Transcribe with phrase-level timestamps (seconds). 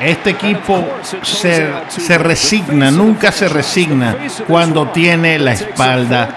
[0.00, 0.84] Este equipo
[1.22, 4.16] se, se resigna, nunca se resigna
[4.46, 6.34] cuando tiene la espalda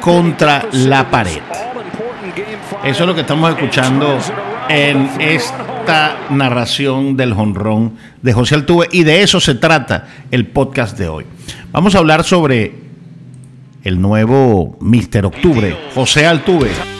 [0.00, 1.40] contra la pared.
[2.84, 4.18] Eso es lo que estamos escuchando
[4.68, 10.96] en esta narración del jonrón de José Altuve y de eso se trata el podcast
[10.96, 11.26] de hoy.
[11.72, 12.74] Vamos a hablar sobre
[13.82, 16.99] el nuevo Mister Octubre, José Altuve.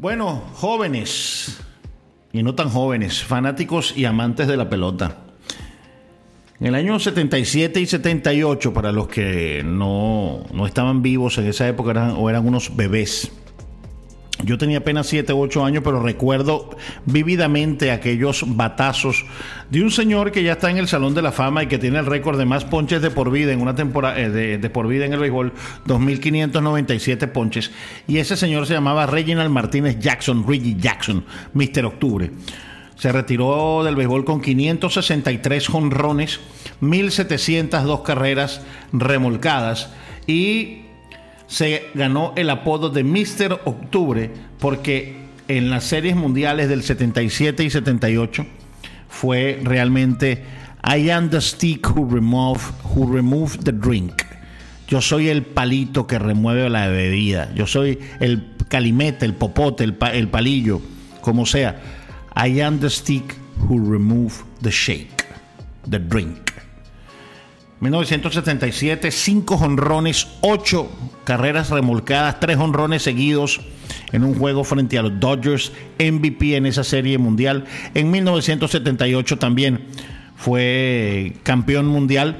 [0.00, 1.58] Bueno, jóvenes
[2.32, 5.16] y no tan jóvenes, fanáticos y amantes de la pelota.
[6.60, 11.66] En el año 77 y 78, para los que no, no estaban vivos en esa
[11.66, 13.32] época eran, o eran unos bebés,
[14.48, 16.70] yo tenía apenas 7 u 8 años, pero recuerdo
[17.04, 19.26] vividamente aquellos batazos
[19.70, 21.98] de un señor que ya está en el Salón de la Fama y que tiene
[21.98, 25.04] el récord de más ponches de por vida en una temporada eh, de, por vida
[25.04, 25.52] en el béisbol,
[25.86, 27.70] 2.597 ponches.
[28.06, 31.84] Y ese señor se llamaba Reginald Martínez Jackson, Reggie Jackson, Mr.
[31.84, 32.30] Octubre.
[32.96, 36.40] Se retiró del béisbol con 563 jonrones,
[36.80, 38.62] 1.702 carreras
[38.92, 39.92] remolcadas
[40.26, 40.87] y
[41.48, 43.62] se ganó el apodo de Mr.
[43.64, 45.16] Octubre porque
[45.48, 48.46] en las series mundiales del 77 y 78
[49.08, 50.44] fue realmente
[50.84, 52.60] I am the stick who remove,
[52.94, 54.22] who remove the drink.
[54.86, 57.52] Yo soy el palito que remueve la bebida.
[57.54, 60.80] Yo soy el calimete, el popote, el, el palillo,
[61.20, 61.80] como sea.
[62.36, 63.34] I am the stick
[63.68, 65.24] who remove the shake,
[65.90, 66.47] the drink.
[67.80, 70.90] 1977, 5 honrones, 8
[71.24, 73.60] carreras remolcadas, 3 honrones seguidos
[74.12, 77.64] en un juego frente a los Dodgers, MVP en esa serie mundial.
[77.94, 79.84] En 1978 también
[80.36, 82.36] fue campeón mundial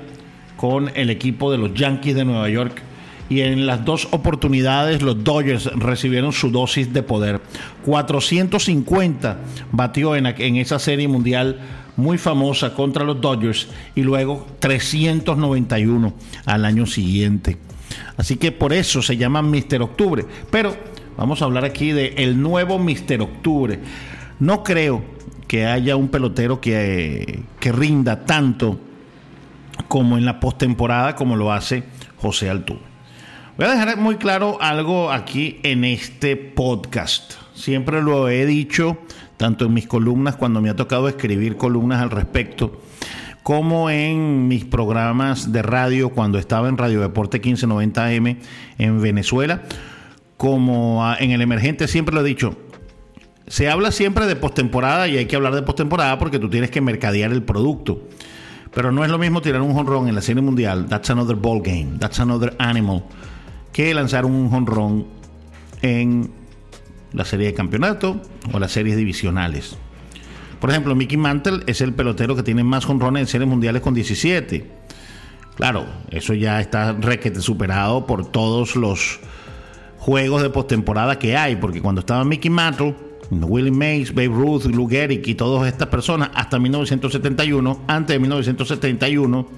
[0.57, 2.83] con el equipo de los Yankees de Nueva York.
[3.31, 7.41] Y en las dos oportunidades los Dodgers recibieron su dosis de poder.
[7.85, 9.39] 450
[9.71, 11.61] batió en esa serie mundial
[11.99, 16.15] muy famosa contra los Dodgers y luego 391
[16.47, 17.59] al año siguiente.
[18.17, 20.25] Así que por eso se llama Mister Octubre.
[20.51, 20.77] Pero
[21.17, 23.81] vamos a hablar aquí de el nuevo Mister Octubre.
[24.39, 25.03] No creo
[25.49, 28.79] que haya un pelotero que, que rinda tanto
[29.89, 31.83] como en la postemporada como lo hace
[32.19, 32.81] José Altuve.
[33.57, 37.48] Voy a dejar muy claro algo aquí en este podcast.
[37.59, 38.99] Siempre lo he dicho
[39.37, 42.81] tanto en mis columnas cuando me ha tocado escribir columnas al respecto,
[43.43, 48.37] como en mis programas de radio cuando estaba en Radio Deporte 1590M
[48.79, 49.63] en Venezuela,
[50.37, 52.57] como en el emergente siempre lo he dicho.
[53.49, 56.81] Se habla siempre de postemporada y hay que hablar de postemporada porque tú tienes que
[56.81, 58.07] mercadear el producto.
[58.73, 61.61] Pero no es lo mismo tirar un jonrón en la Serie Mundial, that's another ball
[61.61, 63.03] game, that's another animal,
[63.73, 65.07] que lanzar un jonrón
[65.83, 66.39] en
[67.13, 68.21] la serie de campeonato
[68.53, 69.77] o las series divisionales.
[70.61, 73.95] Por ejemplo, Mickey Mantle es el pelotero que tiene más jonrones en series mundiales con
[73.95, 74.67] 17.
[75.57, 76.97] Claro, eso ya está
[77.41, 79.21] superado por todos los
[79.99, 82.95] juegos de postemporada que hay, porque cuando estaba Mickey Mantle,
[83.31, 89.49] Willie Mays, Babe Ruth, Lou Gehrig y todas estas personas, hasta 1971, antes de 1971,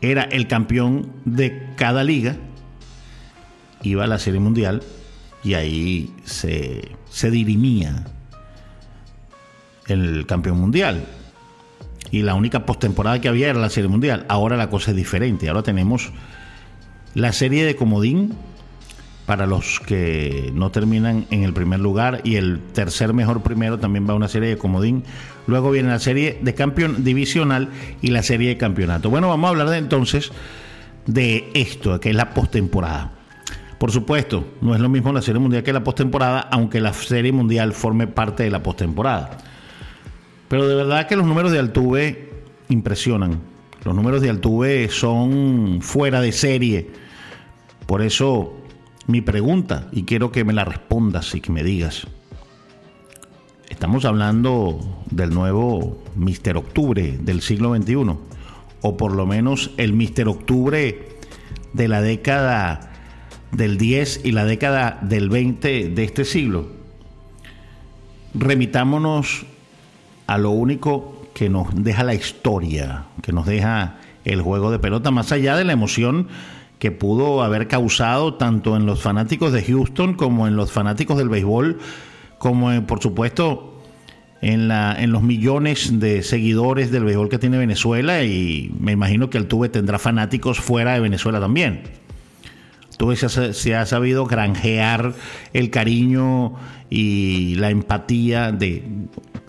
[0.00, 2.36] era el campeón de cada liga,
[3.82, 4.82] iba a la Serie Mundial
[5.46, 8.04] y ahí se, dirimía
[9.86, 11.04] el campeón mundial.
[12.10, 14.26] Y la única postemporada que había era la Serie Mundial.
[14.28, 15.48] Ahora la cosa es diferente.
[15.48, 16.10] Ahora tenemos
[17.14, 18.34] la serie de comodín
[19.24, 24.08] para los que no terminan en el primer lugar y el tercer mejor primero también
[24.08, 25.04] va a una serie de comodín.
[25.46, 27.70] Luego viene la serie de campeón divisional
[28.02, 29.10] y la serie de campeonato.
[29.10, 30.32] Bueno, vamos a hablar de, entonces
[31.06, 33.15] de esto, que es la postemporada.
[33.78, 37.32] Por supuesto, no es lo mismo la Serie Mundial que la postemporada, aunque la Serie
[37.32, 39.38] Mundial forme parte de la postemporada.
[40.48, 42.30] Pero de verdad que los números de Altuve
[42.68, 43.40] impresionan.
[43.84, 46.90] Los números de Altuve son fuera de serie.
[47.86, 48.56] Por eso
[49.06, 52.06] mi pregunta, y quiero que me la respondas y que me digas.
[53.68, 58.16] Estamos hablando del nuevo Mister Octubre del siglo XXI,
[58.80, 61.08] o por lo menos el Mister Octubre
[61.72, 62.95] de la década
[63.52, 66.68] del 10 y la década del 20 de este siglo,
[68.34, 69.46] remitámonos
[70.26, 75.10] a lo único que nos deja la historia, que nos deja el juego de pelota,
[75.10, 76.28] más allá de la emoción
[76.78, 81.28] que pudo haber causado tanto en los fanáticos de Houston como en los fanáticos del
[81.28, 81.78] béisbol,
[82.38, 83.82] como en, por supuesto
[84.42, 89.30] en, la, en los millones de seguidores del béisbol que tiene Venezuela y me imagino
[89.30, 91.82] que Altuve tendrá fanáticos fuera de Venezuela también.
[92.98, 95.12] Altuve se ha, sabido granjear
[95.52, 96.54] el cariño
[96.88, 98.84] y la empatía de,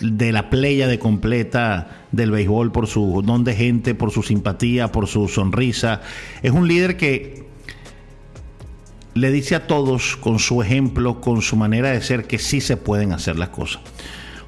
[0.01, 4.91] de la playa de completa del béisbol por su don de gente, por su simpatía,
[4.91, 6.01] por su sonrisa.
[6.43, 7.45] Es un líder que
[9.13, 12.75] le dice a todos con su ejemplo, con su manera de ser, que sí se
[12.75, 13.81] pueden hacer las cosas.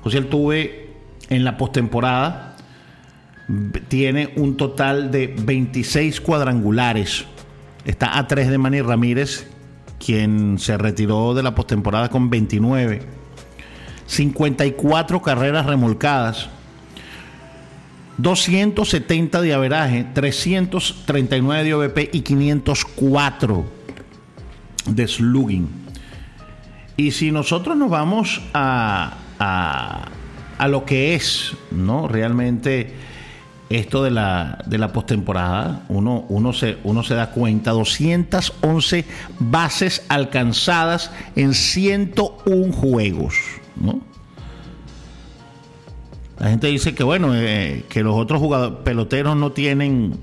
[0.02, 0.90] José Altuve
[1.30, 2.58] en la postemporada
[3.88, 7.26] tiene un total de 26 cuadrangulares.
[7.86, 9.48] Está a 3 de Manny Ramírez,
[10.04, 13.02] quien se retiró de la postemporada con 29.
[14.06, 16.50] 54 carreras remolcadas.
[18.18, 23.66] 270 de averaje, 339 de OVP y 504
[24.88, 25.70] de slugging.
[26.98, 32.10] Y si nosotros nos vamos a, a, lo que es, ¿no?
[32.10, 32.94] Realmente
[33.70, 39.06] esto de la, de la postemporada, uno, uno, se, uno se da cuenta, 211
[39.40, 43.36] bases alcanzadas en 101 juegos,
[43.76, 44.02] ¿no?
[46.40, 50.18] La gente dice que bueno, eh, que los otros jugadores peloteros no tienen,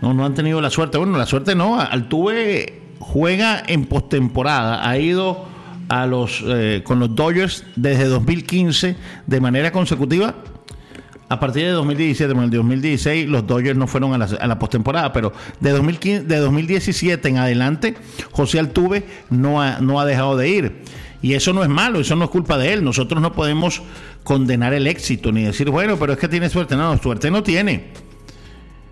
[0.00, 0.96] no, no han tenido la suerte.
[0.96, 5.44] Bueno, la suerte no, Altuve juega en postemporada, ha ido
[5.90, 8.96] a los, eh, con los Dodgers desde 2015
[9.26, 10.34] de manera consecutiva.
[11.28, 14.58] A partir de 2017, en el 2016 los Dodgers no fueron a la, a la
[14.58, 17.96] postemporada, pero de, 2015, de 2017 en adelante,
[18.30, 20.82] José Altuve no ha, no ha dejado de ir.
[21.22, 22.84] Y eso no es malo, eso no es culpa de él.
[22.84, 23.82] Nosotros no podemos
[24.22, 26.76] condenar el éxito ni decir, bueno, pero es que tiene suerte.
[26.76, 27.86] No, suerte no tiene.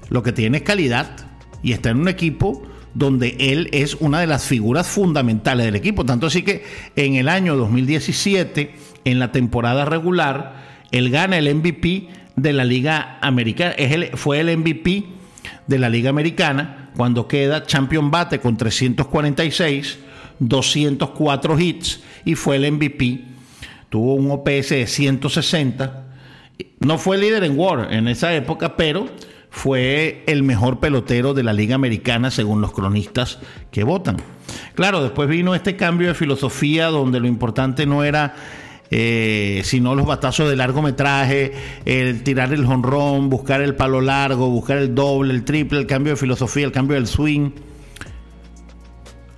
[0.09, 1.17] Lo que tiene es calidad
[1.63, 2.63] y está en un equipo
[2.95, 6.05] donde él es una de las figuras fundamentales del equipo.
[6.05, 6.65] Tanto así que
[6.97, 13.19] en el año 2017, en la temporada regular, él gana el MVP de la Liga
[13.21, 13.73] Americana.
[13.73, 15.05] Es fue el MVP
[15.67, 19.99] de la Liga Americana cuando queda Champion Bate con 346,
[20.39, 23.25] 204 hits y fue el MVP.
[23.89, 26.05] Tuvo un OPS de 160.
[26.81, 29.09] No fue líder en War en esa época, pero
[29.51, 33.39] fue el mejor pelotero de la Liga Americana según los cronistas
[33.71, 34.17] que votan.
[34.75, 38.35] Claro, después vino este cambio de filosofía donde lo importante no era
[38.91, 41.53] eh, sino los batazos de largometraje,
[41.85, 46.13] el tirar el jonrón, buscar el palo largo, buscar el doble, el triple, el cambio
[46.13, 47.51] de filosofía, el cambio del swing.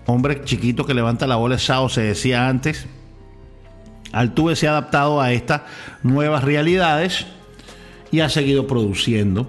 [0.06, 2.87] Hombre chiquito que levanta la bola Sao, se decía antes.
[4.12, 5.62] Altuve se ha adaptado a estas
[6.02, 7.26] nuevas realidades
[8.10, 9.49] y ha seguido produciendo.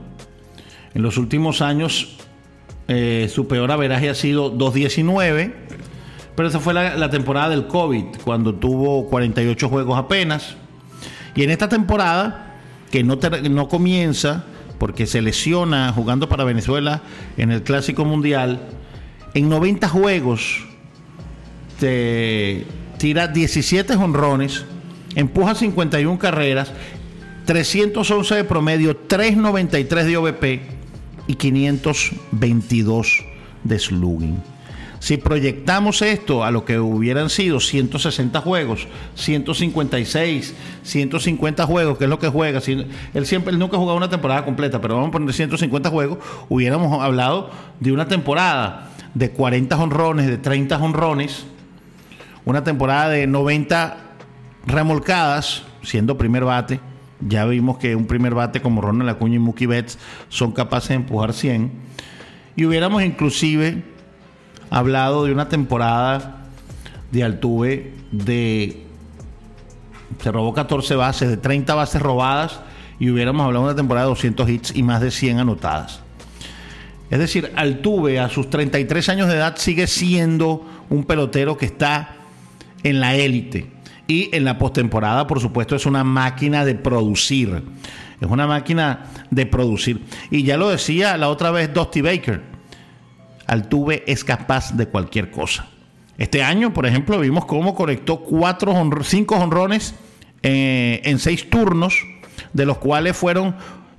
[0.93, 2.17] En los últimos años,
[2.87, 5.53] eh, su peor averaje ha sido 2.19,
[6.37, 10.55] pero esa fue la, temporada del COVID, cuando tuvo 48 juegos apenas.
[11.33, 12.59] Y en esta temporada,
[12.91, 13.17] que no,
[13.49, 14.43] no comienza
[14.77, 17.01] porque se lesiona jugando para Venezuela
[17.37, 18.61] en el Clásico Mundial,
[19.33, 20.63] en 90 juegos
[21.79, 24.63] tira 17 honrones,
[25.15, 26.71] empuja 51 carreras,
[27.45, 30.61] 311 de promedio, 393 de OVP
[31.25, 33.25] y 522
[33.63, 34.56] de slugging.
[34.99, 42.09] Si proyectamos esto a lo que hubieran sido 160 juegos, 156, 150 juegos, que es
[42.09, 42.61] lo que juega,
[43.13, 46.17] él siempre él nunca ha jugado una temporada completa, pero vamos a poner 150 juegos,
[46.49, 51.45] hubiéramos hablado de una temporada de 40 honrones, de 30 honrones,
[52.45, 53.97] una temporada de 90
[54.65, 56.79] remolcadas, siendo primer bate,
[57.19, 59.97] ya vimos que un primer bate como Ronald Acuña y Mookie Betts
[60.29, 61.71] son capaces de empujar 100.
[62.55, 63.83] Y hubiéramos inclusive
[64.69, 66.45] hablado de una temporada
[67.11, 68.83] de Altuve de...
[70.21, 72.59] Se robó 14 bases, de 30 bases robadas
[72.99, 76.01] y hubiéramos hablado de una temporada de 200 hits y más de 100 anotadas.
[77.09, 82.15] Es decir, Altuve a sus 33 años de edad sigue siendo un pelotero que está
[82.83, 83.67] en la élite
[84.07, 87.63] y en la postemporada, por supuesto, es una máquina de producir.
[88.19, 90.01] Es una máquina de producir.
[90.31, 92.56] Y ya lo decía la otra vez Dusty Baker.
[93.47, 95.67] Altuve es capaz de cualquier cosa.
[96.17, 98.73] Este año, por ejemplo, vimos cómo conectó cuatro,
[99.03, 99.95] cinco honrones
[100.43, 101.95] eh, en seis turnos,
[102.53, 103.55] de los cuales fueron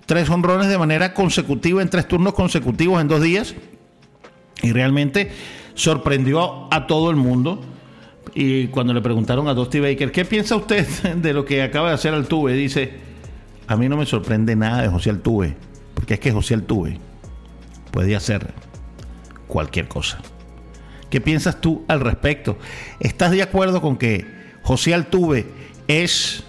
[0.06, 3.54] tres honrones de manera consecutiva en tres turnos consecutivos en dos días.
[4.62, 5.30] Y realmente
[5.74, 7.60] sorprendió a todo el mundo.
[8.34, 10.86] Y cuando le preguntaron a Dusty Baker, ¿qué piensa usted
[11.16, 12.52] de lo que acaba de hacer Altuve?
[12.54, 12.92] Dice,
[13.66, 15.56] a mí no me sorprende nada de José Altuve,
[15.94, 16.98] porque es que José Altuve
[17.92, 18.52] puede hacer
[19.48, 20.18] cualquier cosa.
[21.10, 22.58] ¿Qué piensas tú al respecto?
[23.00, 24.24] ¿Estás de acuerdo con que
[24.62, 25.46] José Altuve
[25.88, 26.44] es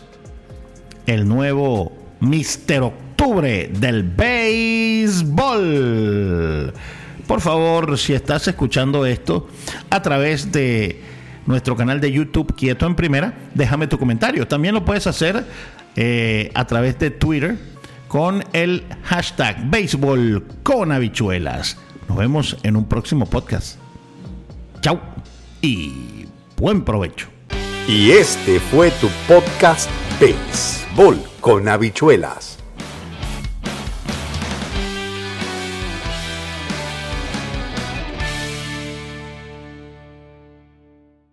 [1.08, 5.54] el nuevo Mister Octubre del béisbol?
[7.26, 9.48] Por favor, si estás escuchando esto
[9.90, 11.02] a través de
[11.46, 14.48] nuestro canal de YouTube Quieto en Primera, déjame tu comentario.
[14.48, 15.46] También lo puedes hacer
[15.96, 17.58] eh, a través de Twitter
[18.08, 21.78] con el hashtag béisbol con habichuelas.
[22.20, 23.78] Vemos en un próximo podcast.
[24.82, 25.00] Chao
[25.62, 26.26] y
[26.58, 27.30] buen provecho.
[27.88, 32.59] Y este fue tu podcast Béisbol con habichuelas.